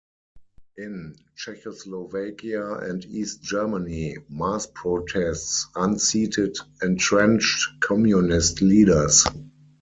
[0.77, 9.27] In Czechoslovakia and East Germany, mass protests unseated entrenched communist leaders.